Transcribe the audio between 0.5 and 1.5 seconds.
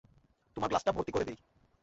তোমার গ্লাসটা ভর্তি করে দেই।